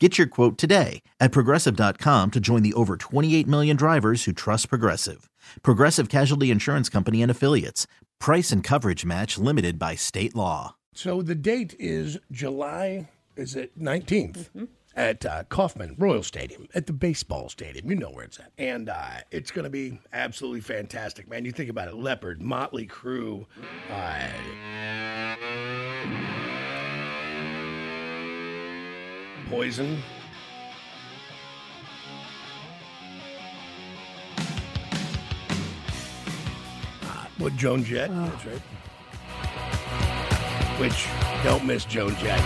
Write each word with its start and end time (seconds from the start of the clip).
Get 0.00 0.18
your 0.18 0.26
quote 0.26 0.58
today 0.58 1.02
at 1.20 1.30
progressive.com 1.30 2.32
to 2.32 2.40
join 2.40 2.64
the 2.64 2.72
over 2.74 2.96
28 2.96 3.46
million 3.46 3.76
drivers 3.76 4.24
who 4.24 4.32
trust 4.32 4.68
Progressive. 4.68 5.30
Progressive 5.62 6.08
Casualty 6.08 6.50
Insurance 6.50 6.88
Company 6.88 7.22
and 7.22 7.30
Affiliates. 7.30 7.86
Price 8.18 8.50
and 8.50 8.64
coverage 8.64 9.04
match 9.04 9.38
limited 9.38 9.78
by 9.78 9.94
state 9.94 10.34
law. 10.34 10.74
So 10.94 11.22
the 11.22 11.36
date 11.36 11.76
is 11.78 12.18
July, 12.32 13.08
is 13.36 13.54
it 13.54 13.78
19th? 13.78 14.48
At 14.96 15.24
uh, 15.26 15.44
Kauffman 15.44 15.94
Royal 15.96 16.24
Stadium, 16.24 16.68
at 16.74 16.86
the 16.86 16.92
baseball 16.92 17.48
stadium. 17.48 17.88
You 17.88 17.96
know 17.96 18.10
where 18.10 18.24
it's 18.24 18.40
at. 18.40 18.50
And 18.58 18.88
uh, 18.88 19.18
it's 19.30 19.52
going 19.52 19.64
to 19.64 19.70
be 19.70 20.00
absolutely 20.12 20.60
fantastic, 20.60 21.28
man. 21.28 21.44
You 21.44 21.52
think 21.52 21.70
about 21.70 21.86
it 21.88 21.94
Leppard, 21.94 22.42
Motley 22.42 22.86
Crue, 22.86 23.46
uh, 23.90 24.28
Poison. 29.50 30.02
Uh, 37.02 37.26
what 37.38 37.54
Joan 37.56 37.84
Jett? 37.84 38.10
That's 38.10 38.46
right. 38.46 38.60
Which 40.80 41.06
don't 41.44 41.64
miss 41.64 41.84
Joan 41.84 42.16
Jett. 42.16 42.40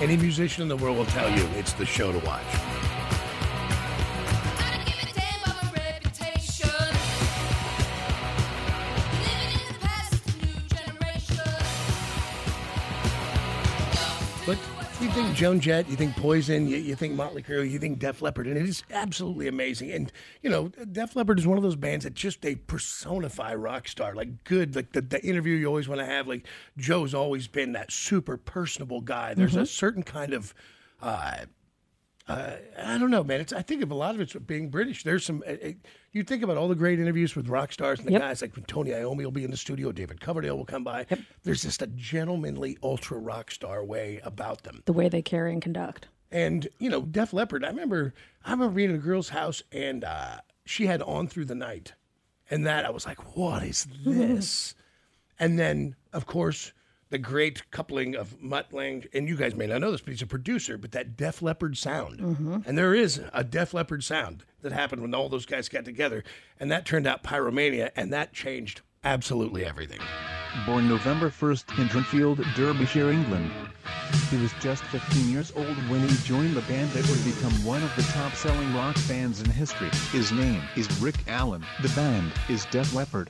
Any 0.00 0.16
musician 0.16 0.62
in 0.62 0.68
the 0.68 0.76
world 0.76 0.96
will 0.96 1.06
tell 1.06 1.30
you 1.30 1.44
it's 1.56 1.72
the 1.72 1.84
show 1.84 2.12
to 2.12 2.18
watch. 2.20 2.44
But 14.46 14.56
you 15.00 15.10
think 15.10 15.34
Joan 15.36 15.60
Jett, 15.60 15.88
you 15.88 15.96
think 15.96 16.16
Poison, 16.16 16.66
you, 16.66 16.76
you 16.76 16.96
think 16.96 17.14
Motley 17.14 17.42
Crue, 17.42 17.68
you 17.70 17.78
think 17.78 18.00
Def 18.00 18.20
Leppard, 18.20 18.46
and 18.46 18.56
it 18.56 18.68
is 18.68 18.82
absolutely 18.90 19.46
amazing. 19.46 19.92
And 19.92 20.12
you 20.42 20.50
know, 20.50 20.68
Def 20.68 21.14
Leppard 21.14 21.38
is 21.38 21.46
one 21.46 21.56
of 21.56 21.62
those 21.62 21.76
bands 21.76 22.04
that 22.04 22.14
just 22.14 22.42
they 22.42 22.56
personify 22.56 23.54
rock 23.54 23.86
star, 23.86 24.14
like 24.14 24.44
good, 24.44 24.74
like 24.74 24.92
the, 24.92 25.00
the 25.00 25.24
interview 25.24 25.54
you 25.54 25.66
always 25.66 25.88
want 25.88 26.00
to 26.00 26.06
have. 26.06 26.26
Like 26.26 26.46
Joe's 26.76 27.14
always 27.14 27.46
been 27.46 27.72
that 27.72 27.92
super 27.92 28.36
personable 28.36 29.00
guy. 29.00 29.34
There's 29.34 29.56
a 29.56 29.66
certain 29.66 30.02
kind 30.02 30.32
of. 30.32 30.54
Uh, 31.00 31.44
uh, 32.28 32.52
I 32.82 32.98
don't 32.98 33.10
know, 33.10 33.24
man. 33.24 33.40
It's 33.40 33.52
I 33.52 33.62
think 33.62 33.82
of 33.82 33.90
a 33.90 33.94
lot 33.94 34.14
of 34.14 34.20
it's 34.20 34.34
being 34.34 34.68
British. 34.70 35.02
There's 35.04 35.24
some. 35.24 35.42
Uh, 35.46 35.52
uh, 35.52 35.72
you 36.12 36.22
think 36.22 36.42
about 36.42 36.56
all 36.56 36.68
the 36.68 36.74
great 36.74 36.98
interviews 37.00 37.34
with 37.36 37.48
rock 37.48 37.72
stars 37.72 37.98
and 37.98 38.08
the 38.08 38.12
Yep. 38.12 38.20
guys 38.20 38.42
like 38.42 38.66
Tony 38.66 38.90
Iommi 38.90 39.24
will 39.24 39.30
be 39.30 39.44
in 39.44 39.50
the 39.50 39.56
studio, 39.56 39.92
David 39.92 40.20
Coverdale 40.20 40.56
will 40.56 40.64
come 40.64 40.84
by. 40.84 41.06
There's 41.42 41.62
just 41.62 41.80
a 41.82 41.86
gentlemanly 41.88 42.76
ultra 42.82 43.18
rock 43.18 43.50
star 43.50 43.84
way 43.84 44.20
about 44.24 44.62
them. 44.62 44.82
the 44.86 44.92
way 44.92 45.08
they 45.08 45.22
carry 45.22 45.52
and 45.52 45.62
conduct. 45.62 46.08
And 46.30 46.68
you 46.78 46.90
know, 46.90 47.02
Def 47.02 47.32
Leppard. 47.32 47.64
I 47.64 47.68
remember, 47.68 48.12
I 48.44 48.50
remember 48.52 48.74
being 48.74 48.90
in 48.90 48.96
a 48.96 48.98
girl's 48.98 49.30
house 49.30 49.62
and 49.72 50.04
uh, 50.04 50.38
she 50.66 50.86
had 50.86 51.00
"On 51.02 51.26
Through 51.28 51.46
the 51.46 51.54
Night," 51.54 51.94
and 52.50 52.66
that 52.66 52.84
I 52.84 52.90
was 52.90 53.06
like, 53.06 53.36
"What 53.36 53.62
is 53.62 53.86
this?" 54.04 54.74
and 55.38 55.58
then, 55.58 55.94
of 56.12 56.26
course, 56.26 56.72
the 57.10 57.18
great 57.18 57.70
coupling 57.70 58.14
of 58.14 58.40
Mutt 58.40 58.72
Lange 58.72 59.04
and 59.12 59.28
you 59.28 59.36
guys 59.36 59.54
may 59.54 59.66
not 59.66 59.80
know 59.80 59.90
this, 59.90 60.00
but 60.00 60.10
he's 60.10 60.22
a 60.22 60.26
producer. 60.26 60.78
But 60.78 60.92
that 60.92 61.16
Def 61.16 61.42
Leppard 61.42 61.76
sound, 61.76 62.18
mm-hmm. 62.18 62.58
and 62.66 62.76
there 62.76 62.94
is 62.94 63.20
a 63.32 63.44
Def 63.44 63.74
Leppard 63.74 64.04
sound 64.04 64.44
that 64.62 64.72
happened 64.72 65.02
when 65.02 65.14
all 65.14 65.28
those 65.28 65.46
guys 65.46 65.68
got 65.68 65.84
together, 65.84 66.24
and 66.58 66.70
that 66.70 66.84
turned 66.84 67.06
out 67.06 67.22
Pyromania, 67.22 67.90
and 67.96 68.12
that 68.12 68.32
changed 68.32 68.82
absolutely 69.04 69.64
everything. 69.64 70.00
Born 70.66 70.88
November 70.88 71.28
1st 71.30 71.78
in 71.78 71.88
Dronfield, 71.88 72.54
Derbyshire, 72.54 73.10
England. 73.10 73.50
He 74.30 74.36
was 74.36 74.52
just 74.60 74.82
15 74.84 75.30
years 75.30 75.52
old 75.54 75.76
when 75.88 76.06
he 76.06 76.16
joined 76.24 76.54
the 76.54 76.62
band 76.62 76.90
that 76.90 77.08
would 77.08 77.24
become 77.24 77.52
one 77.64 77.82
of 77.82 77.94
the 77.96 78.02
top 78.02 78.34
selling 78.34 78.74
rock 78.74 78.96
bands 79.06 79.40
in 79.40 79.50
history. 79.50 79.90
His 80.10 80.32
name 80.32 80.62
is 80.76 80.90
Rick 81.00 81.16
Allen. 81.28 81.64
The 81.82 81.90
band 81.90 82.32
is 82.48 82.66
Def 82.66 82.94
Leppard. 82.94 83.28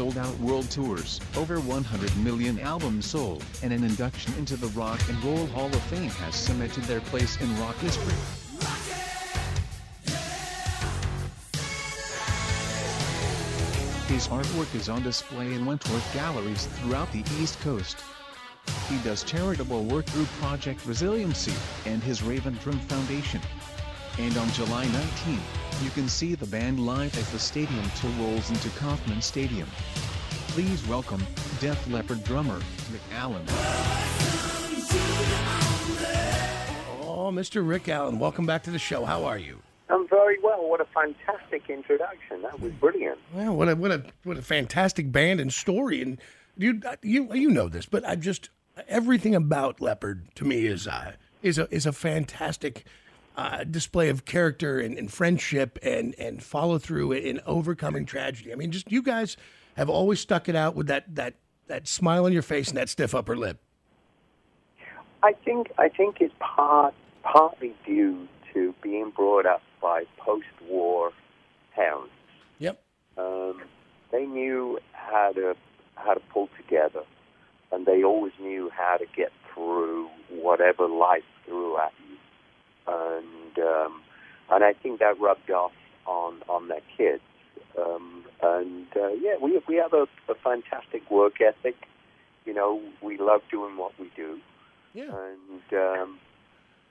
Sold 0.00 0.16
out 0.16 0.40
world 0.40 0.70
tours, 0.70 1.20
over 1.36 1.60
100 1.60 2.16
million 2.16 2.58
albums 2.60 3.04
sold, 3.04 3.44
and 3.62 3.70
an 3.70 3.84
induction 3.84 4.32
into 4.38 4.56
the 4.56 4.68
Rock 4.68 4.98
and 5.10 5.22
Roll 5.22 5.46
Hall 5.48 5.66
of 5.66 5.82
Fame 5.82 6.08
has 6.08 6.34
cemented 6.34 6.84
their 6.84 7.02
place 7.02 7.38
in 7.38 7.60
rock 7.60 7.76
history. 7.76 8.14
His 14.08 14.26
artwork 14.28 14.74
is 14.74 14.88
on 14.88 15.02
display 15.02 15.52
in 15.52 15.66
Wentworth 15.66 16.14
galleries 16.14 16.64
throughout 16.76 17.12
the 17.12 17.22
East 17.38 17.60
Coast. 17.60 17.98
He 18.88 18.96
does 19.04 19.22
charitable 19.22 19.84
work 19.84 20.06
through 20.06 20.24
Project 20.40 20.86
Resiliency 20.86 21.52
and 21.84 22.02
his 22.02 22.22
Raven 22.22 22.54
Drum 22.62 22.78
Foundation. 22.80 23.42
And 24.20 24.36
on 24.36 24.50
July 24.50 24.84
19th, 24.84 25.82
you 25.82 25.88
can 25.88 26.06
see 26.06 26.34
the 26.34 26.44
band 26.44 26.78
live 26.78 27.16
as 27.16 27.30
the 27.30 27.38
stadium 27.38 27.90
tour 27.98 28.10
rolls 28.20 28.50
into 28.50 28.68
Kauffman 28.78 29.22
Stadium. 29.22 29.66
Please 30.48 30.86
welcome 30.86 31.26
Def 31.58 31.90
Leppard 31.90 32.22
drummer 32.22 32.60
Rick 32.92 33.00
Allen. 33.14 33.42
Oh, 37.00 37.30
Mr. 37.32 37.66
Rick 37.66 37.88
Allen, 37.88 38.18
welcome 38.18 38.44
back 38.44 38.62
to 38.64 38.70
the 38.70 38.78
show. 38.78 39.06
How 39.06 39.24
are 39.24 39.38
you? 39.38 39.62
I'm 39.88 40.06
very 40.06 40.38
well. 40.42 40.68
What 40.68 40.82
a 40.82 40.86
fantastic 40.92 41.70
introduction. 41.70 42.42
That 42.42 42.60
was 42.60 42.72
brilliant. 42.72 43.18
Well, 43.32 43.56
what 43.56 43.70
a 43.70 43.74
what 43.74 43.90
a 43.90 44.04
what 44.24 44.36
a 44.36 44.42
fantastic 44.42 45.10
band 45.10 45.40
and 45.40 45.50
story. 45.50 46.02
And 46.02 46.18
you 46.58 46.82
you 47.00 47.32
you 47.32 47.50
know 47.50 47.70
this, 47.70 47.86
but 47.86 48.06
I 48.06 48.16
just 48.16 48.50
everything 48.86 49.34
about 49.34 49.80
Leppard 49.80 50.28
to 50.34 50.44
me 50.44 50.66
is 50.66 50.86
uh, 50.86 51.12
is 51.42 51.56
a 51.56 51.74
is 51.74 51.86
a 51.86 51.92
fantastic 51.92 52.84
uh, 53.36 53.64
display 53.64 54.08
of 54.08 54.24
character 54.24 54.78
and, 54.78 54.98
and 54.98 55.12
friendship 55.12 55.78
and 55.82 56.14
and 56.18 56.42
follow 56.42 56.78
through 56.78 57.12
in 57.12 57.40
overcoming 57.46 58.04
tragedy. 58.04 58.52
I 58.52 58.56
mean, 58.56 58.70
just 58.70 58.90
you 58.90 59.02
guys 59.02 59.36
have 59.76 59.88
always 59.88 60.20
stuck 60.20 60.48
it 60.48 60.56
out 60.56 60.74
with 60.74 60.88
that 60.88 61.14
that 61.14 61.34
that 61.68 61.88
smile 61.88 62.24
on 62.24 62.32
your 62.32 62.42
face 62.42 62.68
and 62.68 62.76
that 62.76 62.88
stiff 62.88 63.14
upper 63.14 63.36
lip. 63.36 63.60
I 65.22 65.32
think 65.44 65.70
I 65.78 65.88
think 65.88 66.16
it's 66.20 66.34
part 66.40 66.94
partly 67.22 67.74
due 67.86 68.26
to 68.52 68.74
being 68.82 69.12
brought 69.14 69.46
up 69.46 69.62
by 69.80 70.04
post-war 70.18 71.12
parents. 71.74 72.12
Yep. 72.58 72.82
Um, 73.16 73.62
they 74.10 74.26
knew 74.26 74.78
how 74.92 75.32
to 75.34 75.54
how 75.94 76.14
to 76.14 76.20
pull 76.32 76.48
together, 76.56 77.02
and 77.70 77.86
they 77.86 78.02
always 78.02 78.32
knew 78.40 78.70
how 78.70 78.96
to 78.96 79.06
get 79.16 79.30
through 79.52 80.08
whatever 80.30 80.88
life 80.88 81.22
threw 81.46 81.78
at. 81.78 81.92
And 82.86 83.58
um, 83.58 84.02
and 84.50 84.64
I 84.64 84.72
think 84.72 84.98
that 85.00 85.20
rubbed 85.20 85.50
off 85.50 85.72
on 86.06 86.42
on 86.48 86.68
their 86.68 86.80
kids. 86.96 87.22
Um, 87.78 88.24
and 88.42 88.86
uh, 88.96 89.08
yeah, 89.20 89.34
we 89.40 89.60
we 89.68 89.76
have 89.76 89.92
a, 89.92 90.06
a 90.28 90.34
fantastic 90.42 91.08
work 91.10 91.40
ethic. 91.40 91.76
You 92.46 92.54
know, 92.54 92.80
we 93.02 93.18
love 93.18 93.42
doing 93.50 93.76
what 93.76 93.92
we 93.98 94.10
do. 94.16 94.38
Yeah. 94.92 95.04
and 95.04 95.72
um, 95.80 96.18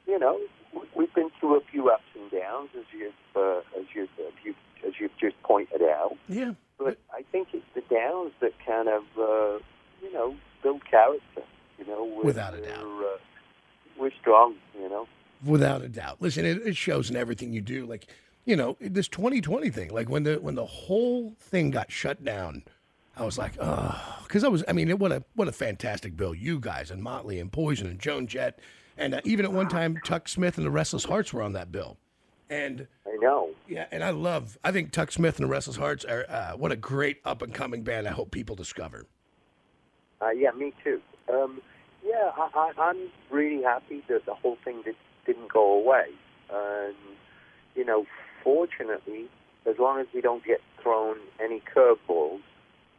you 0.07 0.17
know, 0.17 0.39
we- 0.73 0.87
we've 0.95 1.13
been 1.13 1.29
through 1.39 1.57
a 1.57 1.61
few 1.71 1.89
ups 1.89 2.03
and 2.15 2.31
downs, 2.31 2.69
as 2.77 2.85
you've 2.93 3.13
uh, 3.35 3.59
as 3.77 3.85
you've 3.93 4.09
as 4.19 4.33
you've, 4.43 4.55
as 4.87 4.93
you've 4.99 5.17
just 5.19 5.41
pointed 5.43 5.81
out. 5.81 6.15
Yeah. 6.29 6.51
But 6.77 6.97
I 7.13 7.23
think 7.31 7.49
it's 7.51 7.65
the 7.75 7.81
downs 7.93 8.31
that 8.39 8.53
kind 8.65 8.87
of, 8.87 9.03
uh, 9.17 9.59
you 10.01 10.13
know, 10.13 10.33
build 10.63 10.85
character. 10.89 11.43
You 11.77 11.85
know, 11.87 12.05
we're, 12.05 12.23
Without 12.23 12.53
a 12.53 12.61
doubt. 12.61 12.79
uh, 12.85 13.17
we're 13.99 14.11
strong. 14.21 14.55
Without 15.45 15.81
a 15.81 15.89
doubt. 15.89 16.17
Listen, 16.19 16.45
it, 16.45 16.65
it 16.65 16.75
shows 16.75 17.09
in 17.09 17.15
everything 17.15 17.53
you 17.53 17.61
do. 17.61 17.85
Like, 17.85 18.07
you 18.45 18.55
know, 18.55 18.77
this 18.81 19.07
2020 19.07 19.69
thing, 19.69 19.89
like 19.91 20.09
when 20.09 20.23
the 20.23 20.35
when 20.35 20.55
the 20.55 20.65
whole 20.65 21.33
thing 21.39 21.71
got 21.71 21.91
shut 21.91 22.23
down, 22.23 22.63
I 23.15 23.23
was 23.23 23.37
like, 23.37 23.53
oh, 23.59 24.19
because 24.23 24.43
I 24.43 24.47
was, 24.47 24.63
I 24.67 24.73
mean, 24.73 24.89
what 24.97 25.11
a 25.11 25.23
what 25.35 25.47
a 25.47 25.51
fantastic 25.51 26.17
bill. 26.17 26.33
You 26.33 26.59
guys 26.59 26.91
and 26.91 27.01
Motley 27.01 27.39
and 27.39 27.51
Poison 27.51 27.87
and 27.87 27.99
Joan 27.99 28.27
Jett, 28.27 28.59
and 28.97 29.15
uh, 29.15 29.21
even 29.23 29.45
at 29.45 29.51
one 29.51 29.67
time, 29.67 29.99
Tuk 30.03 30.27
Smith 30.27 30.57
and 30.57 30.65
the 30.65 30.71
Restless 30.71 31.05
Hearts 31.05 31.33
were 31.33 31.41
on 31.41 31.53
that 31.53 31.71
bill. 31.71 31.97
And 32.49 32.87
I 33.05 33.15
know. 33.21 33.51
yeah, 33.67 33.85
and 33.91 34.03
I 34.03 34.09
love, 34.09 34.57
I 34.63 34.71
think 34.71 34.91
Tuk 34.91 35.11
Smith 35.11 35.37
and 35.37 35.47
the 35.47 35.51
Restless 35.51 35.75
Hearts 35.77 36.03
are 36.03 36.25
uh, 36.27 36.51
what 36.57 36.71
a 36.71 36.75
great 36.75 37.17
up 37.25 37.41
and 37.41 37.53
coming 37.53 37.83
band. 37.83 38.07
I 38.07 38.11
hope 38.11 38.31
people 38.31 38.55
discover. 38.55 39.05
Uh, 40.21 40.29
yeah, 40.29 40.51
me 40.51 40.73
too. 40.83 40.99
Um, 41.31 41.61
yeah, 42.03 42.31
I, 42.35 42.49
I, 42.55 42.81
I'm 42.81 43.09
really 43.29 43.63
happy 43.63 44.03
that 44.09 44.25
the 44.25 44.33
whole 44.33 44.57
thing 44.63 44.81
did, 44.83 44.95
didn't 45.31 45.51
go 45.51 45.71
away. 45.79 46.07
And 46.51 46.95
you 47.75 47.85
know, 47.85 48.05
fortunately, 48.43 49.29
as 49.69 49.77
long 49.77 49.99
as 49.99 50.07
we 50.13 50.21
don't 50.21 50.43
get 50.43 50.61
thrown 50.81 51.17
any 51.39 51.61
curveballs, 51.73 52.41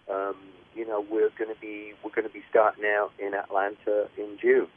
um, 0.08 0.36
you 0.74 0.86
know, 0.86 1.04
we're 1.10 1.30
going 1.38 1.52
to 1.52 1.60
be 1.60 1.92
we're 2.04 2.12
going 2.12 2.26
to 2.26 2.32
be 2.32 2.42
starting 2.48 2.84
out 2.84 3.10
in 3.18 3.34
Atlanta 3.34 4.08
in 4.16 4.38
June. 4.40 4.68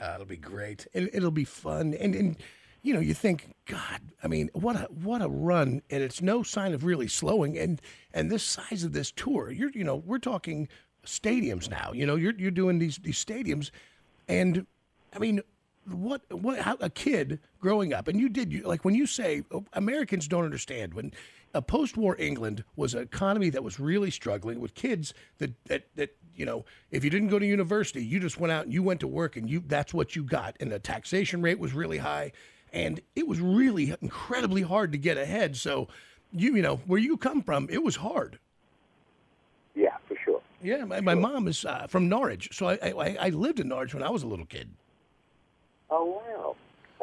Uh, 0.00 0.12
it'll 0.14 0.26
be 0.26 0.36
great. 0.36 0.86
It, 0.92 1.14
it'll 1.14 1.30
be 1.30 1.44
fun, 1.44 1.94
and 1.94 2.14
and 2.14 2.36
you 2.82 2.92
know, 2.92 3.00
you 3.00 3.14
think, 3.14 3.54
God, 3.64 4.00
I 4.22 4.28
mean, 4.28 4.50
what 4.52 4.76
a 4.76 4.84
what 4.92 5.22
a 5.22 5.28
run, 5.28 5.80
and 5.90 6.02
it's 6.02 6.20
no 6.20 6.42
sign 6.42 6.74
of 6.74 6.84
really 6.84 7.08
slowing. 7.08 7.56
And 7.56 7.80
and 8.12 8.30
this 8.30 8.42
size 8.42 8.84
of 8.84 8.92
this 8.92 9.10
tour, 9.10 9.50
you're 9.50 9.70
you 9.70 9.84
know, 9.84 9.96
we're 9.96 10.18
talking 10.18 10.68
stadiums 11.06 11.70
now. 11.70 11.92
You 11.94 12.04
know, 12.04 12.16
you're 12.16 12.34
you're 12.36 12.50
doing 12.50 12.78
these 12.78 12.98
these 12.98 13.22
stadiums, 13.22 13.70
and 14.28 14.66
I 15.14 15.18
mean, 15.18 15.40
what 15.86 16.22
what 16.32 16.58
how 16.58 16.76
a 16.80 16.90
kid 16.90 17.38
growing 17.60 17.92
up, 17.92 18.08
and 18.08 18.20
you 18.20 18.28
did 18.28 18.52
you 18.52 18.62
like 18.62 18.84
when 18.84 18.94
you 18.94 19.06
say 19.06 19.42
oh, 19.52 19.64
Americans 19.72 20.28
don't 20.28 20.44
understand 20.44 20.94
when. 20.94 21.12
A 21.54 21.62
post-war 21.62 22.16
England 22.18 22.64
was 22.74 22.92
an 22.92 23.00
economy 23.00 23.48
that 23.48 23.64
was 23.64 23.80
really 23.80 24.10
struggling 24.10 24.60
with 24.60 24.74
kids 24.74 25.14
that, 25.38 25.52
that 25.66 25.86
that 25.94 26.14
you 26.34 26.44
know 26.44 26.66
if 26.90 27.02
you 27.02 27.08
didn't 27.08 27.28
go 27.28 27.38
to 27.38 27.46
university 27.46 28.04
you 28.04 28.20
just 28.20 28.38
went 28.38 28.52
out 28.52 28.64
and 28.64 28.74
you 28.74 28.82
went 28.82 29.00
to 29.00 29.06
work 29.06 29.36
and 29.36 29.48
you 29.48 29.62
that's 29.66 29.94
what 29.94 30.14
you 30.14 30.22
got. 30.22 30.54
And 30.60 30.70
the 30.70 30.78
taxation 30.78 31.40
rate 31.40 31.58
was 31.58 31.72
really 31.72 31.96
high 31.96 32.32
and 32.74 33.00
it 33.14 33.26
was 33.26 33.40
really 33.40 33.94
incredibly 34.02 34.60
hard 34.60 34.92
to 34.92 34.98
get 34.98 35.16
ahead. 35.16 35.56
So 35.56 35.88
you 36.30 36.56
you 36.56 36.62
know 36.62 36.76
where 36.86 37.00
you 37.00 37.16
come 37.16 37.42
from 37.42 37.68
it 37.70 37.82
was 37.82 37.96
hard. 37.96 38.38
Yeah, 39.74 39.96
for 40.06 40.16
sure. 40.22 40.42
yeah 40.62 40.84
my, 40.84 41.00
my 41.00 41.14
mom 41.14 41.48
is 41.48 41.64
uh, 41.64 41.86
from 41.86 42.06
norwich. 42.10 42.50
So 42.52 42.68
I, 42.68 42.78
I 42.82 43.16
i 43.18 43.28
lived 43.30 43.60
in 43.60 43.68
norwich 43.68 43.94
when 43.94 44.02
i 44.02 44.10
was 44.10 44.24
a 44.24 44.26
little 44.26 44.46
kid 44.46 44.68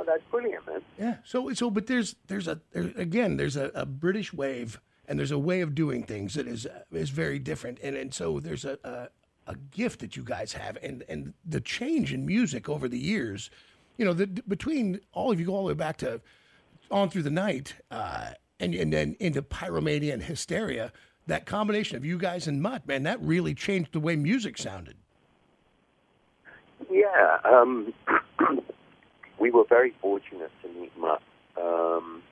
oh, 0.04 0.12
that's 0.12 0.24
brilliant, 0.32 0.66
man. 0.68 0.82
Yeah. 1.00 1.16
So 1.24 1.54
so 1.54 1.70
but 1.70 1.88
there's 1.88 2.16
there's 2.28 2.48
a 2.48 2.60
there, 2.72 2.92
again 2.96 3.38
there's 3.38 3.56
a, 3.56 3.72
a 3.74 3.86
British 3.86 4.34
wave 4.34 4.80
and 5.08 5.20
there's 5.20 5.32
a 5.32 5.40
way 5.40 5.62
of 5.62 5.76
doing 5.76 6.04
things 6.04 6.36
that 6.36 6.48
is 6.48 6.66
uh, 6.66 6.84
is 6.92 7.10
very 7.10 7.40
different 7.40 7.80
and 7.84 7.96
and 7.96 8.14
so 8.14 8.40
there's 8.40 8.66
a, 8.66 8.78
a 8.84 9.10
a 9.48 9.56
gift 9.72 10.00
that 10.00 10.16
you 10.16 10.24
guys 10.24 10.54
have 10.54 10.78
and 10.82 11.04
and 11.10 11.34
the 11.46 11.62
change 11.62 12.14
in 12.14 12.26
music 12.26 12.70
over 12.70 12.88
the 12.88 12.98
years, 12.98 13.50
you 13.98 14.06
know, 14.06 14.14
the 14.14 14.28
between 14.28 15.00
all 15.14 15.32
of 15.32 15.40
you 15.40 15.46
go 15.46 15.54
all 15.54 15.64
the 15.64 15.68
way 15.68 15.74
back 15.74 15.98
to 15.98 16.22
on 16.92 17.10
through 17.10 17.24
the 17.24 17.32
night 17.32 17.76
uh, 17.92 18.32
and 18.60 18.74
and 18.74 18.94
then 18.94 19.16
into 19.20 19.42
pyromania 19.42 20.14
and 20.14 20.24
hysteria. 20.24 20.92
That 21.26 21.46
combination 21.46 21.96
of 21.96 22.04
you 22.04 22.18
guys 22.18 22.48
and 22.48 22.62
Mutt, 22.62 22.86
man, 22.86 23.04
that 23.04 23.22
really 23.22 23.54
changed 23.54 23.94
the 23.94 24.02
way 24.02 24.18
music 24.18 24.58
sounded. 24.58 24.98
Yeah, 26.92 27.38
um, 27.46 27.94
we 29.44 29.51
were 29.51 29.66
very 29.68 29.94
fortunate 30.00 30.51
to 30.62 30.69
meet 30.69 30.98
Mutt. 30.98 31.22
Um, 31.62 32.24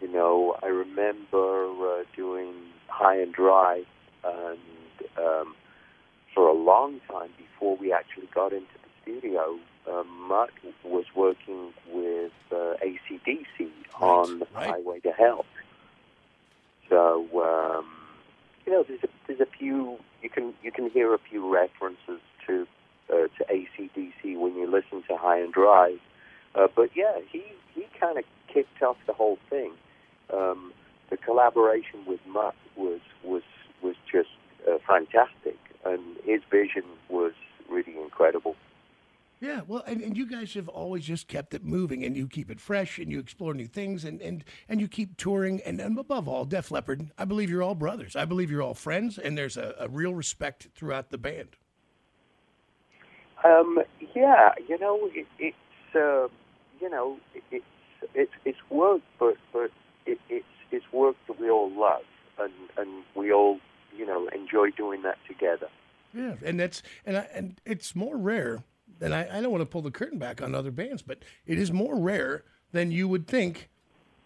you 0.00 0.06
know, 0.06 0.56
I 0.62 0.66
remember 0.66 1.66
uh, 1.66 2.04
doing 2.14 2.54
High 2.86 3.20
and 3.20 3.32
Dry, 3.32 3.82
and 4.22 4.58
um, 5.18 5.56
for 6.32 6.46
a 6.46 6.52
long 6.52 7.00
time 7.10 7.30
before 7.36 7.76
we 7.76 7.92
actually 7.92 8.28
got 8.32 8.52
into 8.52 8.76
the 8.84 8.90
studio, 9.02 9.58
uh, 9.90 10.04
Mutt 10.04 10.50
was 10.84 11.06
working 11.16 11.72
with 11.92 12.30
uh, 12.52 12.74
ACDC 12.86 13.68
on 14.00 14.38
right. 14.54 14.70
Highway 14.70 15.00
to 15.00 15.10
Hell. 15.10 15.44
So, 16.88 17.26
um, 17.34 17.86
you 18.64 18.72
know, 18.72 18.84
there's 18.86 19.02
a, 19.02 19.08
there's 19.26 19.40
a 19.40 19.58
few 19.58 19.98
you 20.22 20.30
can 20.30 20.54
you 20.62 20.70
can 20.70 20.88
hear 20.88 21.14
a 21.14 21.18
few 21.18 21.52
references 21.52 22.20
to 22.46 22.64
uh, 23.12 23.26
to 23.38 23.44
ACDC 23.52 24.38
when 24.38 24.54
you 24.54 24.70
listen 24.70 25.02
to 25.08 25.16
High 25.16 25.40
and 25.40 25.52
Dry. 25.52 25.96
Uh, 26.54 26.66
but 26.74 26.90
yeah, 26.94 27.18
he 27.30 27.44
he 27.74 27.86
kind 27.98 28.18
of 28.18 28.24
kicked 28.52 28.82
off 28.82 28.96
the 29.06 29.12
whole 29.12 29.38
thing. 29.50 29.72
Um, 30.32 30.72
the 31.10 31.16
collaboration 31.16 32.04
with 32.06 32.20
Mutt 32.26 32.54
was 32.76 33.00
was 33.24 33.42
was 33.82 33.94
just 34.10 34.30
uh, 34.68 34.78
fantastic, 34.86 35.56
and 35.84 36.16
his 36.24 36.40
vision 36.50 36.84
was 37.08 37.32
really 37.70 37.96
incredible. 37.98 38.56
Yeah, 39.40 39.60
well, 39.68 39.84
and, 39.86 40.00
and 40.00 40.16
you 40.16 40.26
guys 40.26 40.54
have 40.54 40.68
always 40.68 41.04
just 41.04 41.28
kept 41.28 41.54
it 41.54 41.64
moving, 41.64 42.04
and 42.04 42.16
you 42.16 42.26
keep 42.26 42.50
it 42.50 42.60
fresh, 42.60 42.98
and 42.98 43.08
you 43.08 43.20
explore 43.20 43.54
new 43.54 43.68
things, 43.68 44.04
and 44.04 44.20
and, 44.20 44.44
and 44.68 44.80
you 44.80 44.88
keep 44.88 45.16
touring, 45.16 45.60
and, 45.64 45.80
and 45.80 45.96
above 45.96 46.28
all, 46.28 46.44
Def 46.44 46.72
Leppard. 46.72 47.12
I 47.16 47.24
believe 47.24 47.48
you're 47.48 47.62
all 47.62 47.76
brothers. 47.76 48.16
I 48.16 48.24
believe 48.24 48.50
you're 48.50 48.62
all 48.62 48.74
friends, 48.74 49.16
and 49.16 49.38
there's 49.38 49.56
a, 49.56 49.74
a 49.78 49.88
real 49.88 50.12
respect 50.12 50.68
throughout 50.74 51.10
the 51.10 51.18
band. 51.18 51.56
Um, 53.44 53.78
yeah, 54.16 54.50
you 54.68 54.76
know, 54.80 55.08
it, 55.38 55.54
uh, 55.98 56.28
you 56.80 56.88
know, 56.88 57.18
it's 57.50 57.64
it's 58.14 58.32
it's 58.44 58.58
work, 58.70 59.02
but 59.18 59.34
but 59.52 59.70
it, 60.06 60.18
it's 60.28 60.46
it's 60.70 60.84
work 60.92 61.16
that 61.26 61.40
we 61.40 61.50
all 61.50 61.70
love, 61.70 62.02
and 62.38 62.52
and 62.76 63.04
we 63.14 63.32
all 63.32 63.58
you 63.96 64.06
know 64.06 64.28
enjoy 64.28 64.70
doing 64.70 65.02
that 65.02 65.18
together. 65.26 65.68
Yeah, 66.14 66.34
and 66.44 66.58
that's 66.58 66.82
and 67.04 67.18
I, 67.18 67.28
and 67.34 67.60
it's 67.64 67.94
more 67.94 68.16
rare 68.16 68.62
than 68.98 69.12
I, 69.12 69.38
I 69.38 69.40
don't 69.40 69.50
want 69.50 69.62
to 69.62 69.66
pull 69.66 69.82
the 69.82 69.90
curtain 69.90 70.18
back 70.18 70.42
on 70.42 70.54
other 70.54 70.70
bands, 70.70 71.02
but 71.02 71.18
it 71.46 71.58
is 71.58 71.72
more 71.72 71.96
rare 71.96 72.44
than 72.72 72.90
you 72.90 73.08
would 73.08 73.26
think. 73.26 73.68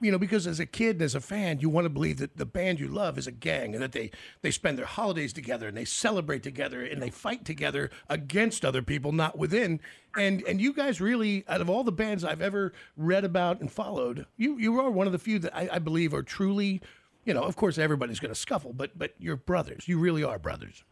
You 0.03 0.11
know, 0.11 0.19
because 0.19 0.47
as 0.49 0.59
a 0.61 0.67
kid 0.67 0.97
and 0.97 1.03
as 1.03 1.15
a 1.15 1.21
fan, 1.21 1.61
you 1.61 1.69
want 1.69 1.85
to 1.85 1.89
believe 1.89 2.19
that 2.19 2.37
the 2.37 2.45
band 2.45 2.81
you 2.81 2.89
love 2.89 3.17
is 3.17 3.29
a 3.29 3.33
gang 3.33 3.73
and 3.73 3.83
that 3.83 3.93
they, 3.93 4.11
they 4.43 4.51
spend 4.51 4.77
their 4.77 4.85
holidays 4.85 5.33
together 5.33 5.69
and 5.69 5.77
they 5.77 5.85
celebrate 5.85 6.43
together 6.43 6.85
and 6.85 7.01
they 7.01 7.09
fight 7.09 7.45
together 7.45 7.89
against 8.09 8.65
other 8.65 8.83
people, 8.83 9.13
not 9.13 9.39
within. 9.39 9.81
And 10.17 10.43
and 10.43 10.61
you 10.61 10.73
guys 10.73 11.01
really, 11.01 11.45
out 11.49 11.61
of 11.61 11.71
all 11.71 11.85
the 11.85 11.93
bands 11.93 12.25
I've 12.25 12.43
ever 12.43 12.73
read 12.97 13.25
about 13.25 13.61
and 13.61 13.71
followed, 13.71 14.27
you 14.37 14.59
you 14.59 14.79
are 14.81 14.91
one 14.91 15.07
of 15.07 15.13
the 15.13 15.19
few 15.19 15.39
that 15.39 15.57
I, 15.57 15.69
I 15.75 15.79
believe 15.79 16.13
are 16.13 16.23
truly, 16.23 16.83
you 17.25 17.33
know, 17.33 17.43
of 17.43 17.57
course 17.57 17.79
everybody's 17.79 18.21
going 18.21 18.35
to 18.35 18.39
scuffle, 18.41 18.73
but 18.73 18.99
but 18.99 19.15
you're 19.19 19.37
brothers. 19.37 19.87
You 19.87 19.99
really 19.99 20.25
are 20.25 20.39
brothers. 20.39 20.85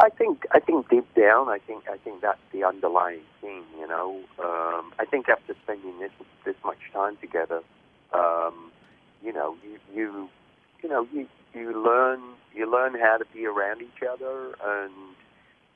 I 0.00 0.08
think 0.08 0.46
I 0.50 0.60
think 0.60 0.88
deep 0.88 1.06
down, 1.14 1.48
I 1.50 1.58
think 1.58 1.84
I 1.90 1.98
think 1.98 2.22
that's 2.22 2.40
the 2.52 2.64
underlying 2.64 3.20
theme. 3.42 3.64
You 3.78 3.86
know, 3.86 4.20
um, 4.38 4.92
I 4.98 5.04
think 5.10 5.28
after 5.28 5.54
spending 5.62 5.98
this 6.00 6.10
this 6.44 6.56
much 6.64 6.78
time 6.92 7.18
together, 7.20 7.60
um, 8.14 8.72
you 9.22 9.32
know, 9.32 9.56
you 9.62 9.78
you 9.94 10.28
you 10.82 10.88
know 10.88 11.06
you 11.12 11.28
you 11.52 11.84
learn 11.84 12.20
you 12.54 12.70
learn 12.70 12.94
how 12.98 13.18
to 13.18 13.26
be 13.34 13.44
around 13.44 13.82
each 13.82 14.02
other 14.10 14.54
and 14.64 14.92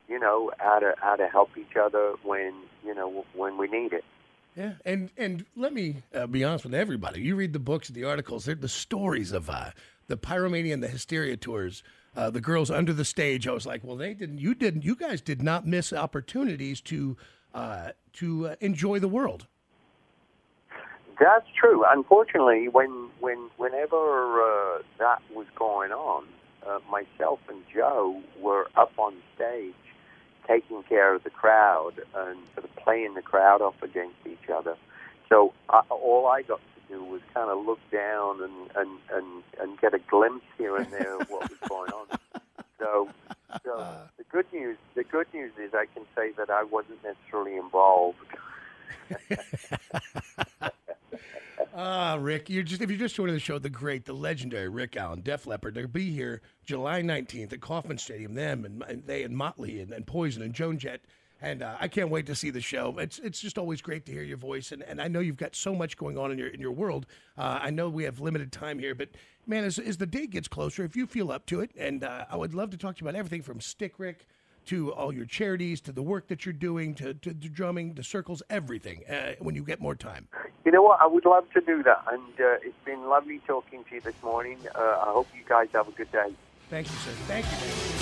you 0.08 0.18
know 0.18 0.50
how 0.58 0.78
to 0.78 0.94
how 0.98 1.16
to 1.16 1.26
help 1.26 1.50
each 1.58 1.76
other 1.76 2.14
when 2.22 2.54
you 2.82 2.94
know 2.94 3.26
when 3.34 3.58
we 3.58 3.68
need 3.68 3.92
it. 3.92 4.04
Yeah, 4.56 4.72
and 4.86 5.10
and 5.18 5.44
let 5.54 5.74
me 5.74 5.96
uh, 6.14 6.26
be 6.26 6.44
honest 6.44 6.64
with 6.64 6.74
everybody. 6.74 7.20
You 7.20 7.36
read 7.36 7.52
the 7.52 7.58
books, 7.58 7.88
the 7.88 8.04
articles, 8.04 8.46
the 8.46 8.68
stories 8.68 9.32
of 9.32 9.50
uh, 9.50 9.70
the 10.06 10.16
pyromania 10.16 10.72
and 10.72 10.82
the 10.82 10.88
hysteria 10.88 11.36
tours. 11.36 11.82
Uh, 12.16 12.30
the 12.30 12.40
girls 12.40 12.70
under 12.70 12.92
the 12.92 13.04
stage. 13.04 13.48
I 13.48 13.52
was 13.52 13.66
like, 13.66 13.82
well, 13.82 13.96
they 13.96 14.14
didn't. 14.14 14.38
You 14.38 14.54
didn't. 14.54 14.84
You 14.84 14.94
guys 14.94 15.20
did 15.20 15.42
not 15.42 15.66
miss 15.66 15.92
opportunities 15.92 16.80
to 16.82 17.16
uh, 17.54 17.90
to 18.14 18.48
uh, 18.48 18.56
enjoy 18.60 18.98
the 19.00 19.08
world. 19.08 19.46
That's 21.20 21.46
true. 21.58 21.84
Unfortunately, 21.88 22.68
when 22.68 23.08
when 23.20 23.50
whenever 23.56 24.42
uh, 24.42 24.82
that 24.98 25.22
was 25.34 25.46
going 25.56 25.92
on, 25.92 26.24
uh, 26.66 26.78
myself 26.90 27.40
and 27.48 27.62
Joe 27.72 28.20
were 28.40 28.68
up 28.76 28.92
on 28.98 29.14
stage 29.34 29.74
taking 30.46 30.82
care 30.82 31.14
of 31.14 31.24
the 31.24 31.30
crowd 31.30 31.92
and 32.14 32.38
sort 32.54 32.64
of 32.64 32.76
playing 32.76 33.14
the 33.14 33.22
crowd 33.22 33.62
off 33.62 33.80
against 33.82 34.16
each 34.26 34.48
other. 34.54 34.76
So 35.28 35.52
uh, 35.68 35.82
all 35.90 36.26
I 36.26 36.42
got 36.42 36.60
to 36.60 36.94
do 36.94 37.02
was 37.02 37.22
kind 37.32 37.50
of 37.50 37.64
look 37.64 37.80
down 37.90 38.42
and, 38.42 38.70
and, 38.76 38.98
and, 39.12 39.42
and 39.60 39.80
get 39.80 39.94
a 39.94 39.98
glimpse 39.98 40.44
here 40.58 40.76
and 40.76 40.90
there 40.92 41.20
of 41.20 41.28
what 41.30 41.48
was 41.48 41.58
going 41.68 41.90
on. 41.92 42.18
So, 42.78 43.08
so 43.64 43.96
the 44.18 45.04
good 45.04 45.23
news 45.34 45.52
is 45.60 45.74
I 45.74 45.86
can 45.92 46.04
say 46.14 46.30
that 46.38 46.48
I 46.48 46.64
wasn't 46.64 47.00
necessarily 47.04 47.56
involved. 47.56 48.18
Ah, 51.76 52.16
Rick, 52.20 52.48
you're 52.50 52.62
just 52.62 52.80
if 52.82 52.88
you're 52.88 52.98
just 52.98 53.16
joining 53.16 53.34
the 53.34 53.40
show, 53.40 53.58
the 53.58 53.68
great, 53.68 54.04
the 54.04 54.12
legendary 54.12 54.68
Rick 54.68 54.96
Allen, 54.96 55.22
Def 55.22 55.44
Leppard. 55.44 55.74
They'll 55.74 55.88
be 55.88 56.12
here 56.12 56.40
July 56.64 57.02
19th 57.02 57.52
at 57.52 57.60
Kauffman 57.60 57.98
Stadium. 57.98 58.34
Them 58.34 58.64
and, 58.64 58.84
and 58.86 59.04
they 59.04 59.24
and 59.24 59.36
Motley 59.36 59.80
and, 59.80 59.90
and 59.90 60.06
Poison 60.06 60.42
and 60.42 60.54
Joan 60.54 60.78
Jett. 60.78 61.00
And 61.42 61.62
uh, 61.62 61.74
I 61.80 61.88
can't 61.88 62.10
wait 62.10 62.26
to 62.26 62.36
see 62.36 62.50
the 62.50 62.60
show. 62.60 62.94
It's 62.98 63.18
it's 63.18 63.40
just 63.40 63.58
always 63.58 63.82
great 63.82 64.06
to 64.06 64.12
hear 64.12 64.22
your 64.22 64.36
voice, 64.36 64.70
and, 64.70 64.84
and 64.84 65.02
I 65.02 65.08
know 65.08 65.18
you've 65.18 65.36
got 65.36 65.56
so 65.56 65.74
much 65.74 65.96
going 65.96 66.16
on 66.16 66.30
in 66.30 66.38
your 66.38 66.46
in 66.46 66.60
your 66.60 66.70
world. 66.70 67.06
Uh, 67.36 67.58
I 67.60 67.70
know 67.70 67.88
we 67.88 68.04
have 68.04 68.20
limited 68.20 68.52
time 68.52 68.78
here, 68.78 68.94
but 68.94 69.08
man, 69.44 69.64
as, 69.64 69.80
as 69.80 69.96
the 69.96 70.06
date 70.06 70.30
gets 70.30 70.46
closer, 70.46 70.84
if 70.84 70.94
you 70.94 71.08
feel 71.08 71.32
up 71.32 71.44
to 71.46 71.58
it, 71.60 71.72
and 71.76 72.04
uh, 72.04 72.24
I 72.30 72.36
would 72.36 72.54
love 72.54 72.70
to 72.70 72.76
talk 72.76 72.96
to 72.96 73.04
you 73.04 73.08
about 73.08 73.18
everything 73.18 73.42
from 73.42 73.60
Stick 73.60 73.98
Rick 73.98 74.28
to 74.66 74.92
all 74.92 75.12
your 75.12 75.26
charities, 75.26 75.80
to 75.82 75.92
the 75.92 76.02
work 76.02 76.28
that 76.28 76.44
you're 76.44 76.52
doing, 76.52 76.94
to, 76.96 77.14
to, 77.14 77.34
to 77.34 77.48
drumming, 77.48 77.94
to 77.94 78.02
circles, 78.02 78.42
everything. 78.50 79.02
Uh, 79.08 79.34
when 79.38 79.54
you 79.54 79.62
get 79.62 79.80
more 79.80 79.94
time. 79.94 80.28
You 80.64 80.72
know 80.72 80.82
what? 80.82 81.00
I 81.00 81.06
would 81.06 81.24
love 81.24 81.44
to 81.52 81.60
do 81.60 81.82
that, 81.82 82.04
and 82.10 82.22
uh, 82.40 82.58
it's 82.62 82.74
been 82.84 83.08
lovely 83.08 83.40
talking 83.46 83.84
to 83.84 83.94
you 83.96 84.00
this 84.00 84.20
morning. 84.22 84.58
Uh, 84.74 84.78
I 84.78 85.10
hope 85.12 85.28
you 85.36 85.42
guys 85.48 85.68
have 85.74 85.88
a 85.88 85.92
good 85.92 86.10
day. 86.10 86.34
Thank 86.70 86.88
you, 86.88 86.96
sir. 86.96 87.10
Thank 87.26 87.46
you. 87.46 87.52
Man. 87.52 87.94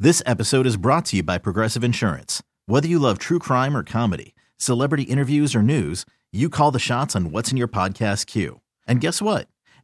This 0.00 0.22
episode 0.26 0.64
is 0.64 0.76
brought 0.76 1.06
to 1.06 1.16
you 1.16 1.24
by 1.24 1.38
Progressive 1.38 1.82
Insurance. 1.82 2.40
Whether 2.66 2.86
you 2.86 3.00
love 3.00 3.18
true 3.18 3.40
crime 3.40 3.76
or 3.76 3.82
comedy, 3.82 4.34
celebrity 4.56 5.02
interviews 5.04 5.56
or 5.56 5.62
news, 5.62 6.04
you 6.32 6.48
call 6.48 6.70
the 6.70 6.78
shots 6.78 7.16
on 7.16 7.32
what's 7.32 7.50
in 7.50 7.56
your 7.56 7.66
podcast 7.66 8.26
queue. 8.26 8.60
And 8.86 9.00
guess 9.00 9.20
what? 9.20 9.48